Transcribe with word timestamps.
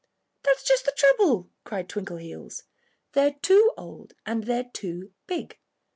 "That's 0.41 0.63
just 0.63 0.85
the 0.87 0.93
trouble!" 0.93 1.51
cried 1.63 1.87
Twinkleheels. 1.87 2.63
"They're 3.11 3.35
too 3.43 3.71
old 3.77 4.15
and 4.25 4.45
they're 4.45 4.63
too 4.73 5.11
big. 5.27 5.59